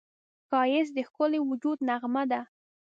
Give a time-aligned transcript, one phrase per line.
[0.47, 2.41] ښایست د ښکلي وجود نغمه ده